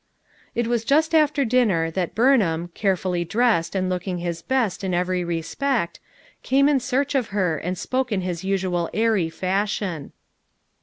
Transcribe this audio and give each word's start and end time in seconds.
It 0.55 0.65
was 0.65 0.83
just 0.83 1.13
after 1.13 1.45
dinner 1.45 1.91
that 1.91 2.15
Burnham, 2.15 2.69
care 2.69 2.97
fully 2.97 3.23
dressed 3.23 3.75
and 3.75 3.87
looking 3.87 4.17
his 4.17 4.41
best 4.41 4.83
in 4.83 4.95
every 4.95 5.23
re 5.23 5.43
spect, 5.43 5.99
came 6.41 6.67
in 6.67 6.79
search 6.79 7.13
of 7.13 7.27
her 7.27 7.59
and 7.59 7.77
spoke 7.77 8.11
in 8.11 8.21
his 8.21 8.43
usual 8.43 8.89
airy 8.95 9.29
fashion. 9.29 10.11